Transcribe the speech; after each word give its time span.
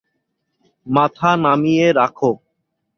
মাথা 0.87 1.29
নামিয়ে 1.43 1.87
রাখো। 1.99 2.31